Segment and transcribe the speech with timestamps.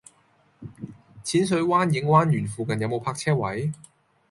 [1.23, 3.71] 淺水灣影灣園附近有無泊車位？